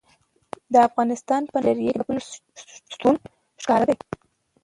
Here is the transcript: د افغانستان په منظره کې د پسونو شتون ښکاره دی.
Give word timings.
د 0.73 0.75
افغانستان 0.87 1.41
په 1.51 1.57
منظره 1.63 1.81
کې 1.85 1.93
د 1.99 2.01
پسونو 2.05 2.21
شتون 2.93 3.15
ښکاره 3.61 3.83
دی. 3.99 4.07